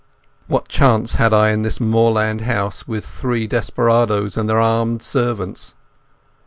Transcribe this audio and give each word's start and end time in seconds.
What 0.47 0.67
chance 0.67 1.13
had 1.21 1.31
I 1.31 1.51
in 1.51 1.61
this 1.61 1.79
moorland 1.79 2.41
house 2.41 2.87
with 2.87 3.05
three 3.05 3.45
desperadoes 3.45 4.35
and 4.35 4.49
their 4.49 4.59
armed 4.59 5.03
servants? 5.03 5.75